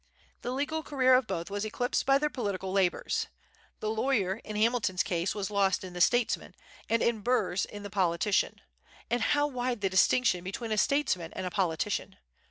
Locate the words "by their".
2.07-2.31